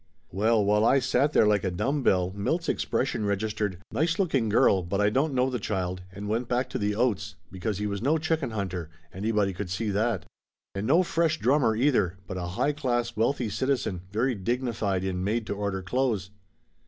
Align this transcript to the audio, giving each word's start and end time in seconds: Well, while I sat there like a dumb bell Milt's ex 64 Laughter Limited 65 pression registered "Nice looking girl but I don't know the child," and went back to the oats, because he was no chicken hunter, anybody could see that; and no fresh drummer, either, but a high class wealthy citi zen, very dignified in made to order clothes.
Well, 0.31 0.65
while 0.65 0.83
I 0.83 0.97
sat 0.97 1.31
there 1.31 1.45
like 1.45 1.63
a 1.63 1.69
dumb 1.69 2.01
bell 2.01 2.33
Milt's 2.35 2.67
ex 2.67 2.81
64 2.81 2.99
Laughter 3.01 3.19
Limited 3.19 3.41
65 3.43 3.59
pression 3.59 3.69
registered 3.69 3.83
"Nice 3.91 4.17
looking 4.17 4.49
girl 4.49 4.81
but 4.81 4.99
I 4.99 5.11
don't 5.11 5.35
know 5.35 5.51
the 5.51 5.59
child," 5.59 6.01
and 6.11 6.27
went 6.27 6.47
back 6.47 6.69
to 6.71 6.79
the 6.79 6.95
oats, 6.95 7.35
because 7.51 7.77
he 7.77 7.85
was 7.85 8.01
no 8.01 8.17
chicken 8.17 8.49
hunter, 8.49 8.89
anybody 9.13 9.53
could 9.53 9.69
see 9.69 9.91
that; 9.91 10.25
and 10.73 10.87
no 10.87 11.03
fresh 11.03 11.37
drummer, 11.39 11.75
either, 11.75 12.17
but 12.25 12.37
a 12.37 12.47
high 12.57 12.73
class 12.73 13.15
wealthy 13.15 13.47
citi 13.49 13.77
zen, 13.77 14.01
very 14.11 14.33
dignified 14.33 15.03
in 15.03 15.23
made 15.23 15.45
to 15.45 15.53
order 15.53 15.83
clothes. 15.83 16.31